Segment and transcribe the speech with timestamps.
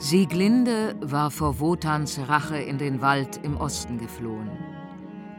[0.00, 4.48] Sieglinde war vor Wotans Rache in den Wald im Osten geflohen.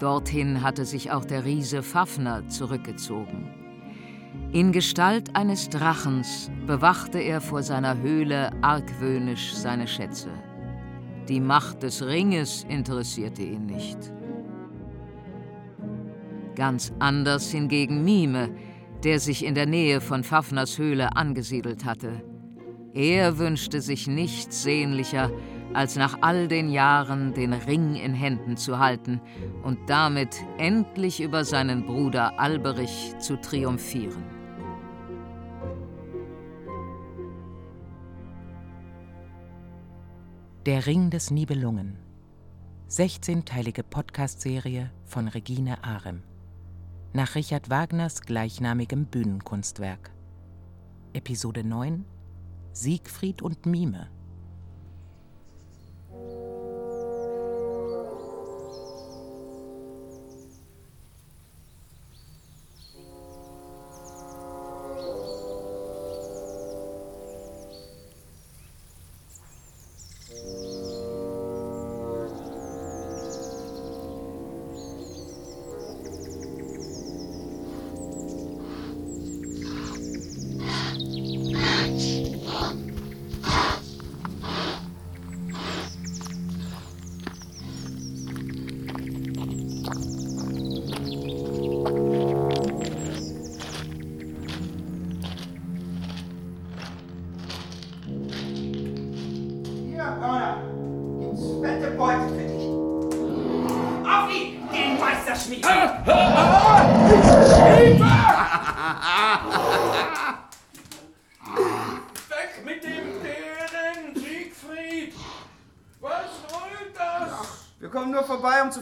[0.01, 3.47] Dorthin hatte sich auch der Riese Fafner zurückgezogen.
[4.51, 10.29] In Gestalt eines Drachens bewachte er vor seiner Höhle argwöhnisch seine Schätze.
[11.29, 14.11] Die Macht des Ringes interessierte ihn nicht.
[16.59, 18.49] Ganz anders hingegen Mime,
[19.05, 22.21] der sich in der Nähe von Fafners Höhle angesiedelt hatte.
[22.93, 25.31] Er wünschte sich nichts sehnlicher,
[25.73, 29.21] als nach all den Jahren den Ring in Händen zu halten
[29.63, 34.21] und damit endlich über seinen Bruder Alberich zu triumphieren.
[40.65, 41.97] Der Ring des Nibelungen.
[42.89, 46.21] 16-teilige Podcast-Serie von Regine Arem.
[47.11, 50.11] Nach Richard Wagners gleichnamigem Bühnenkunstwerk.
[51.13, 52.05] Episode 9
[52.71, 54.11] Siegfried und Mime.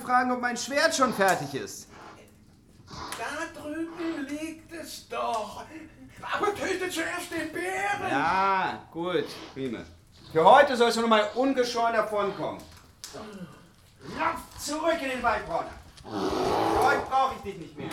[0.01, 1.87] Fragen, ob mein Schwert schon fertig ist.
[2.87, 5.65] Da drüben liegt es doch.
[6.21, 8.09] Aber tötet zuerst den Bären.
[8.09, 9.79] Ja, gut, prima.
[10.31, 12.61] Für heute sollst du nur mal ungeschoren davonkommen.
[13.13, 13.19] So.
[14.17, 15.71] Lauf zurück in den Wald, Brauner.
[16.03, 17.89] Für heute brauche ich dich nicht mehr.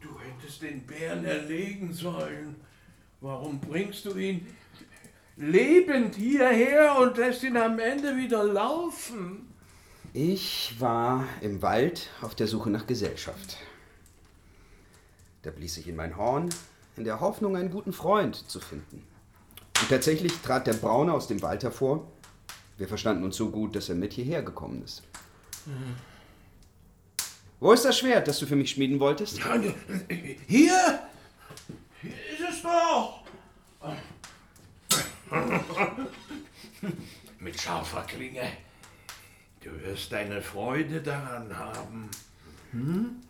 [0.00, 2.64] Du hättest den Bären erlegen sollen.
[3.20, 4.46] Warum bringst du ihn
[5.36, 9.52] lebend hierher und lässt ihn am Ende wieder laufen.
[10.12, 13.58] Ich war im Wald auf der Suche nach Gesellschaft.
[15.42, 16.48] Da blies ich in mein Horn,
[16.96, 19.06] in der Hoffnung, einen guten Freund zu finden.
[19.80, 22.10] Und tatsächlich trat der Braune aus dem Wald hervor.
[22.78, 25.02] Wir verstanden uns so gut, dass er mit hierher gekommen ist.
[25.66, 25.96] Mhm.
[27.60, 29.38] Wo ist das Schwert, das du für mich schmieden wolltest?
[30.46, 31.00] Hier?
[32.00, 33.15] Hier ist es doch.
[37.38, 38.50] Mit scharfer Klinge.
[39.60, 42.10] Du wirst deine Freude daran haben.
[42.72, 43.22] Hm?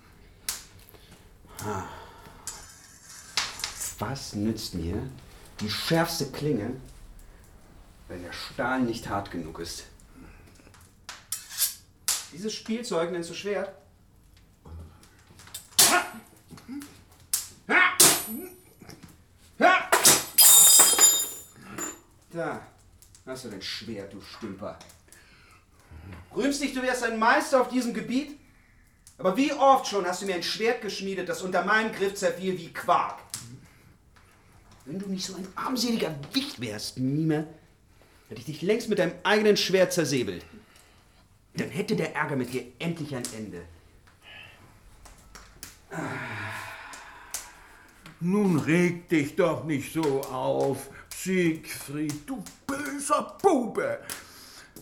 [3.99, 5.03] Was nützt mir
[5.61, 6.77] die schärfste Klinge,
[8.09, 9.85] wenn der Stahl nicht hart genug ist?
[12.33, 13.71] Dieses Spielzeug nennst du Schwert?
[22.37, 22.61] Da,
[23.37, 24.79] hast du dein Schwert, du Stümper.
[26.35, 28.39] Rühmst dich, du wärst ein Meister auf diesem Gebiet?
[29.19, 32.59] Aber wie oft schon hast du mir ein Schwert geschmiedet, das unter meinem Griff zerfiel
[32.59, 33.19] wie Quark?
[34.87, 37.47] Wenn du nicht so ein armseliger Wicht wärst, Mime,
[38.31, 40.43] hätte ich dich längst mit deinem eigenen Schwert zersäbelt.
[41.57, 43.63] Dann hätte der Ärger mit dir endlich ein Ende.
[48.21, 50.89] Nun reg dich doch nicht so auf.
[51.15, 52.43] Siegfried, du
[53.07, 53.99] böser Bube!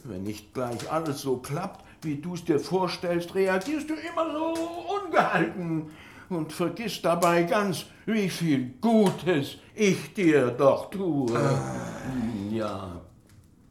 [0.05, 4.55] Wenn nicht gleich alles so klappt, wie du es dir vorstellst, reagierst du immer so
[5.03, 5.91] ungehalten
[6.29, 11.35] und vergisst dabei ganz, wie viel Gutes ich dir doch tue.
[11.39, 11.91] Ah.
[12.51, 13.01] Ja,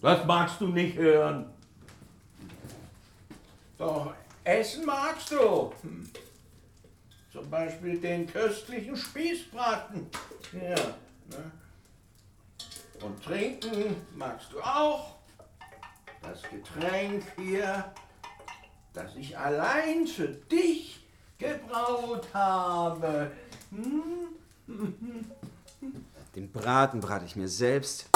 [0.02, 1.46] das magst du nicht hören.
[3.78, 4.14] Doch
[4.44, 5.72] essen magst du.
[7.32, 10.08] Zum Beispiel den köstlichen Spießbraten.
[10.54, 10.76] Ja,
[11.30, 11.52] ne?
[13.04, 15.16] Und trinken magst du auch.
[16.22, 17.92] Das Getränk hier,
[18.94, 21.06] das ich allein für dich
[21.38, 23.32] gebraut habe.
[23.72, 24.30] Hm?
[26.36, 28.10] Den Braten brate ich mir selbst.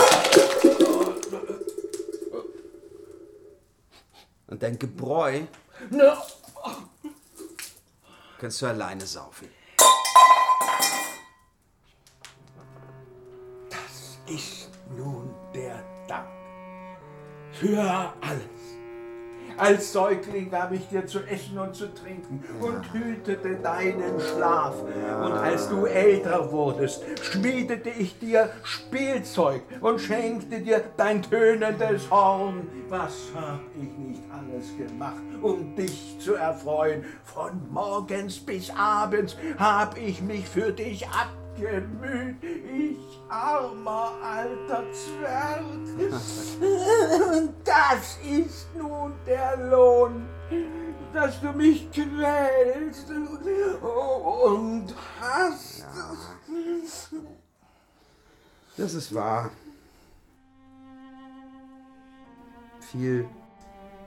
[4.47, 5.41] Und dein Gebräu
[8.39, 9.49] kannst du alleine saufen.
[17.59, 17.81] Für
[18.21, 18.57] alles.
[19.57, 24.75] Als Säugling gab ich dir zu essen und zu trinken und hütete deinen Schlaf.
[25.23, 32.67] Und als du älter wurdest, schmiedete ich dir Spielzeug und schenkte dir dein tönendes Horn.
[32.89, 37.03] Was hab ich nicht alles gemacht, um dich zu erfreuen?
[37.23, 41.07] Von morgens bis abends hab ich mich für dich
[41.57, 42.43] abgemüht.
[42.43, 45.61] Ich armer alter Zwerg.
[47.35, 50.27] Und das ist nun der Lohn,
[51.13, 55.85] dass du mich quälst und hast.
[58.75, 59.49] Das ist wahr.
[62.91, 63.27] Viel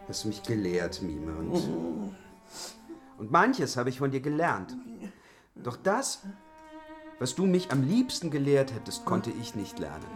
[0.08, 1.32] hast du mich gelehrt, Mime.
[1.32, 2.14] Und,
[3.19, 4.75] und manches habe ich von dir gelernt.
[5.55, 6.23] Doch das,
[7.20, 10.06] was du mich am liebsten gelehrt hättest, konnte ich nicht lernen.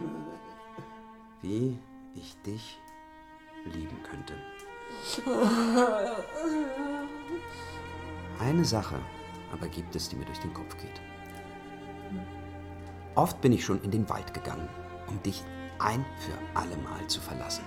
[1.41, 1.79] Wie
[2.15, 2.77] ich dich
[3.63, 4.33] lieben könnte.
[8.39, 8.99] Eine Sache
[9.55, 11.01] aber gibt es, die mir durch den Kopf geht.
[13.15, 14.67] Oft bin ich schon in den Wald gegangen,
[15.07, 15.43] um dich
[15.79, 17.63] ein für allemal zu verlassen.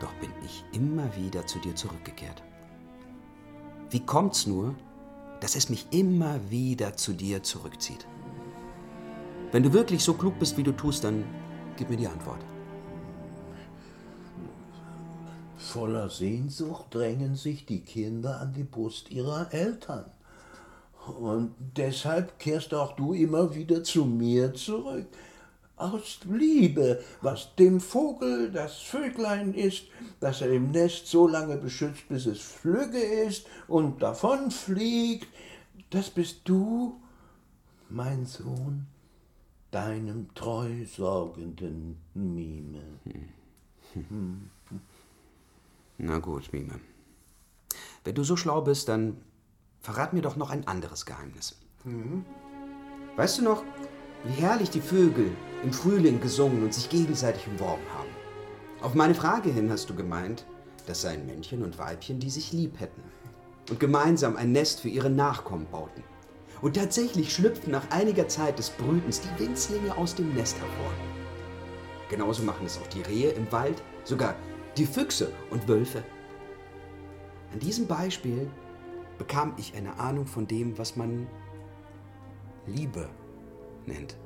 [0.00, 2.42] Doch bin ich immer wieder zu dir zurückgekehrt.
[3.90, 4.74] Wie kommt's nur,
[5.40, 8.06] dass es mich immer wieder zu dir zurückzieht?
[9.52, 11.24] Wenn du wirklich so klug bist, wie du tust, dann
[11.76, 12.40] gib mir die Antwort.
[15.56, 20.04] Voller Sehnsucht drängen sich die Kinder an die Brust ihrer Eltern.
[21.20, 25.06] Und deshalb kehrst auch du immer wieder zu mir zurück.
[25.78, 29.84] Aus Liebe, was dem Vogel das Vöglein ist,
[30.20, 35.28] das er im Nest so lange beschützt, bis es flügge ist und davonfliegt,
[35.90, 37.00] das bist du,
[37.88, 38.86] mein Sohn,
[39.70, 42.82] deinem treu sorgenden Mime.
[45.98, 46.80] Na gut, Mime.
[48.04, 49.16] Wenn du so schlau bist, dann
[49.80, 51.56] verrat mir doch noch ein anderes Geheimnis.
[53.16, 53.64] Weißt du noch,
[54.24, 55.30] wie herrlich die Vögel
[55.62, 58.08] im Frühling gesungen und sich gegenseitig umworben haben?
[58.80, 60.44] Auf meine Frage hin hast du gemeint,
[60.86, 63.02] das seien Männchen und Weibchen, die sich lieb hätten
[63.70, 66.02] und gemeinsam ein Nest für ihre Nachkommen bauten.
[66.60, 70.92] Und tatsächlich schlüpften nach einiger Zeit des Brütens die Winzlinge aus dem Nest hervor.
[72.08, 74.34] Genauso machen es auch die Rehe im Wald, sogar
[74.76, 76.02] die Füchse und Wölfe.
[77.52, 78.50] An diesem Beispiel
[79.18, 81.26] bekam ich eine Ahnung von dem, was man
[82.66, 83.08] Liebe
[83.88, 84.16] nennt.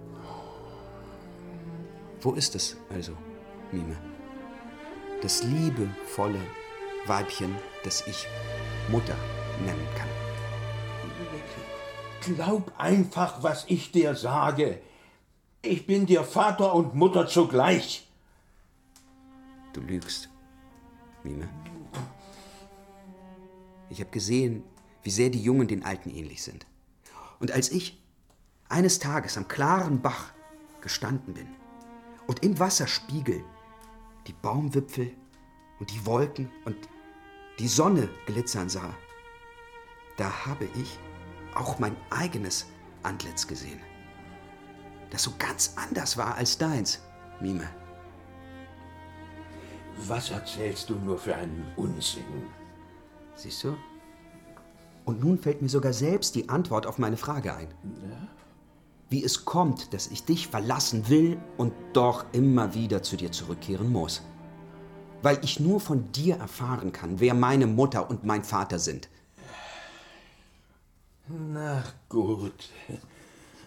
[2.21, 3.17] Wo ist es also,
[3.73, 3.97] Mime?
[5.23, 6.41] Das liebevolle
[7.07, 8.27] Weibchen, das ich
[8.91, 9.17] Mutter
[9.65, 10.09] nennen kann.
[12.35, 14.81] Glaub einfach, was ich dir sage.
[15.63, 18.07] Ich bin dir Vater und Mutter zugleich.
[19.73, 20.29] Du lügst,
[21.25, 21.49] Mime.
[23.91, 24.65] Ich habe gesehen,
[25.03, 26.67] wie sehr die Jungen den Alten ähnlich sind.
[27.41, 28.02] Und als ich
[28.73, 30.33] eines Tages am klaren Bach
[30.81, 31.47] gestanden bin
[32.27, 33.45] und im Wasserspiegel
[34.27, 35.13] die Baumwipfel
[35.79, 36.77] und die Wolken und
[37.59, 38.95] die Sonne glitzern sah,
[40.17, 40.99] da habe ich
[41.55, 42.67] auch mein eigenes
[43.03, 43.81] Antlitz gesehen,
[45.11, 47.03] das so ganz anders war als deins,
[47.41, 47.69] Mime.
[50.07, 52.25] Was erzählst du nur für einen Unsinn?
[53.35, 53.77] Siehst du?
[55.05, 57.69] Und nun fällt mir sogar selbst die Antwort auf meine Frage ein.
[59.13, 63.93] Wie es kommt, dass ich dich verlassen will und doch immer wieder zu dir zurückkehren
[63.93, 64.23] muss.
[65.21, 69.11] Weil ich nur von dir erfahren kann, wer meine Mutter und mein Vater sind.
[71.29, 72.71] Na gut.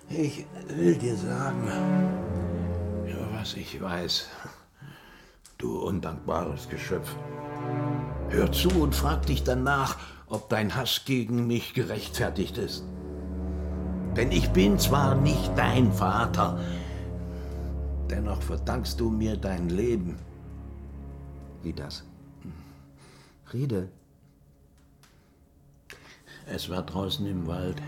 [0.10, 1.72] Ich will dir sagen,
[3.32, 4.28] was ich weiß.
[5.60, 7.16] Du undankbares Geschöpf.
[8.30, 12.84] Hör zu und frag dich danach, ob dein Hass gegen mich gerechtfertigt ist.
[14.16, 16.58] Denn ich bin zwar nicht dein Vater,
[18.10, 20.18] dennoch verdankst du mir dein Leben.
[21.64, 22.06] Wie das?
[23.52, 23.90] Rede.
[26.48, 27.82] Es war draußen im Wald.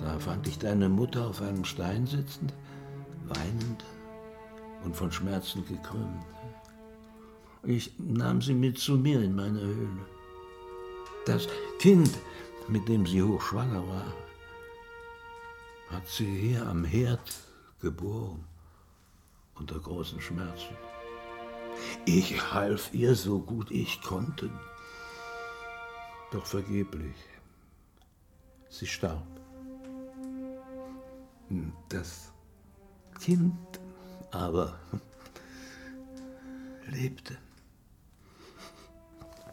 [0.00, 2.54] Da fand ich deine Mutter auf einem Stein sitzend,
[3.26, 3.84] weinend
[4.84, 6.24] und von Schmerzen gekrümmt.
[7.64, 10.06] Ich nahm sie mit zu mir in meine Höhle.
[11.26, 11.46] Das
[11.78, 12.10] Kind,
[12.68, 14.14] mit dem sie hochschwanger war,
[15.90, 17.34] hat sie hier am Herd
[17.80, 18.44] geboren,
[19.54, 20.76] unter großen Schmerzen.
[22.04, 24.50] Ich half ihr so gut ich konnte,
[26.30, 27.16] doch vergeblich.
[28.68, 29.26] Sie starb.
[31.88, 32.32] Das
[33.20, 33.56] Kind
[34.30, 34.78] aber
[36.86, 37.38] lebte.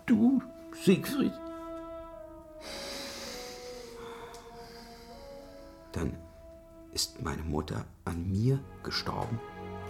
[0.06, 0.42] Du,
[0.84, 1.34] Siegfried?
[5.94, 6.25] Dann
[6.96, 9.38] ist meine Mutter an mir gestorben?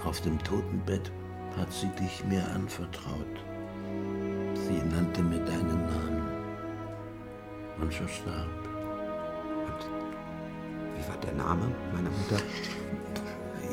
[0.03, 1.11] Auf dem Totenbett
[1.55, 3.35] hat sie dich mir anvertraut.
[4.55, 6.27] Sie nannte mir deinen Namen.
[7.79, 8.49] Und so starb.
[9.67, 9.81] Und
[10.95, 12.43] wie war der Name meiner Mutter?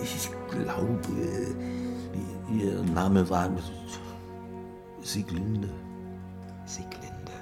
[0.03, 1.57] Ich glaube,
[2.51, 3.51] ihr Name war
[5.01, 5.71] Sieglinde.
[6.67, 7.33] Sieglinde.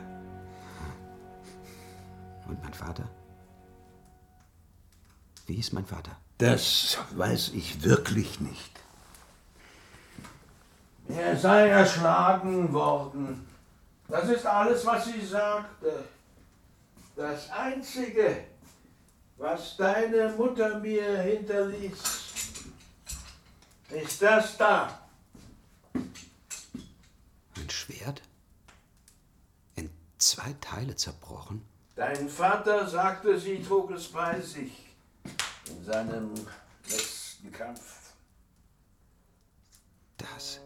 [2.47, 3.11] Und mein Vater?
[5.51, 6.17] Wie hieß mein Vater?
[6.39, 8.71] Das weiß ich wirklich nicht.
[11.09, 13.49] Er sei erschlagen worden.
[14.07, 16.05] Das ist alles, was sie sagte.
[17.17, 18.45] Das Einzige,
[19.39, 21.99] was deine Mutter mir hinterließ,
[23.91, 25.01] ist das da.
[25.95, 28.23] Ein Schwert?
[29.75, 31.65] In zwei Teile zerbrochen?
[31.97, 34.90] Dein Vater sagte, sie trug es bei sich
[35.71, 36.31] in seinem
[36.89, 38.13] letzten Kampf.
[40.19, 40.61] Das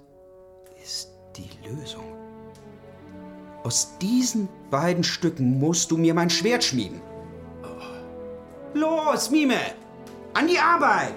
[0.83, 2.15] ist die Lösung.
[3.63, 7.01] Aus diesen beiden Stücken musst du mir mein Schwert schmieden.
[8.75, 9.61] Los, Mime!
[10.35, 11.15] An die Arbeit!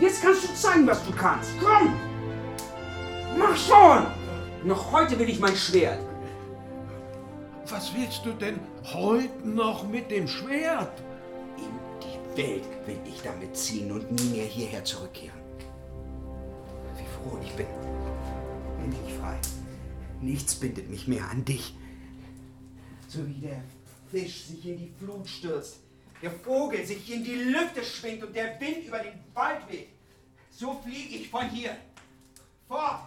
[0.00, 1.50] Jetzt kannst du zeigen, was du kannst.
[1.62, 1.94] Komm!
[3.38, 4.06] Mach schon!
[4.64, 5.98] Noch heute will ich mein Schwert.
[7.68, 11.02] Was willst du denn heute noch mit dem Schwert?
[12.36, 15.40] Welt will ich damit ziehen und nie mehr hierher zurückkehren.
[16.96, 17.66] Wie froh ich bin.
[18.82, 19.38] Endlich frei.
[20.20, 21.74] Nichts bindet mich mehr an dich.
[23.08, 23.62] So wie der
[24.10, 25.80] Fisch sich in die Flut stürzt,
[26.22, 29.88] der Vogel sich in die Lüfte schwingt und der Wind über den Wald weht.
[30.50, 31.76] So fliege ich von hier.
[32.68, 33.00] Fort!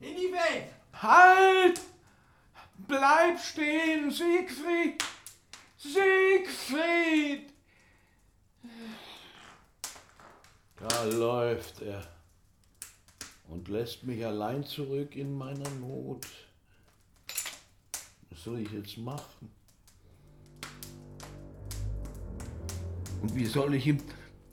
[0.00, 0.68] In die Welt!
[0.92, 1.80] Halt!
[2.86, 5.02] Bleib stehen, Siegfried!
[5.76, 7.57] Siegfried!
[10.98, 12.02] Da läuft er
[13.48, 16.26] und lässt mich allein zurück in meiner Not.
[18.30, 19.48] Was soll ich jetzt machen?
[23.22, 23.98] Und wie soll ich ihm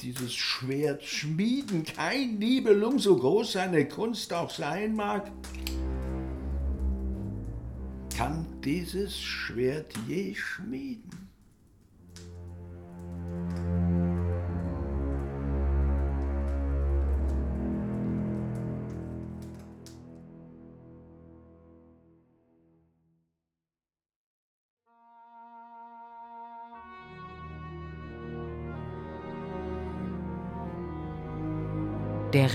[0.01, 1.83] dieses Schwert schmieden?
[1.83, 5.31] Kein Nibelung, so groß seine Kunst auch sein mag,
[8.15, 11.34] kann dieses Schwert je schmieden.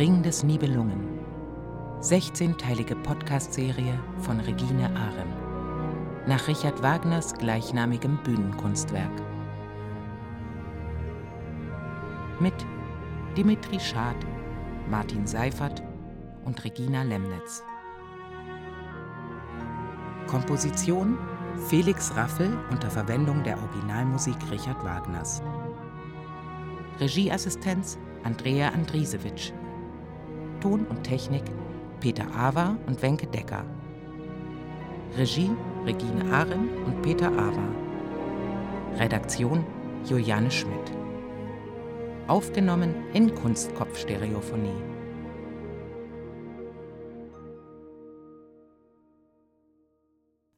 [0.00, 1.20] Ring des Nibelungen.
[2.00, 5.28] 16-teilige Podcast-Serie von Regine Arem.
[6.26, 9.12] Nach Richard Wagners gleichnamigem Bühnenkunstwerk.
[12.40, 12.54] Mit
[13.36, 14.16] Dimitri Schad,
[14.88, 15.82] Martin Seifert
[16.46, 17.62] und Regina Lemnitz.
[20.28, 21.18] Komposition
[21.68, 25.42] Felix Raffel unter Verwendung der Originalmusik Richard Wagners.
[26.98, 29.52] Regieassistenz Andrea Andrisewitsch.
[30.60, 31.44] Ton und Technik
[32.00, 33.64] Peter Awa und Wenke Decker.
[35.16, 35.50] Regie
[35.84, 37.68] Regine Ahren und Peter Awa.
[38.98, 39.64] Redaktion
[40.04, 40.92] Juliane Schmidt.
[42.26, 44.82] Aufgenommen in Kunstkopfstereophonie.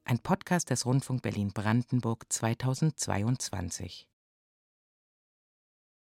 [0.05, 4.07] Ein Podcast des Rundfunk Berlin-Brandenburg 2022.